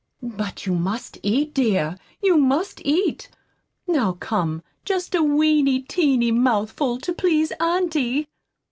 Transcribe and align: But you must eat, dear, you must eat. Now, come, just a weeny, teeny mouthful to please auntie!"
But 0.23 0.65
you 0.65 0.73
must 0.73 1.19
eat, 1.21 1.53
dear, 1.53 1.95
you 2.23 2.35
must 2.35 2.81
eat. 2.83 3.29
Now, 3.87 4.13
come, 4.13 4.63
just 4.83 5.13
a 5.13 5.21
weeny, 5.21 5.81
teeny 5.83 6.31
mouthful 6.31 6.97
to 7.01 7.13
please 7.13 7.51
auntie!" 7.59 8.27